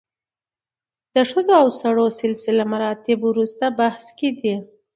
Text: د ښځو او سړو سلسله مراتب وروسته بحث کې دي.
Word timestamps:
د 1.15 1.17
ښځو 1.31 1.53
او 1.61 1.67
سړو 1.79 2.05
سلسله 2.21 2.63
مراتب 2.73 3.19
وروسته 3.23 3.65
بحث 3.79 4.05
کې 4.17 4.29
دي. 4.39 4.55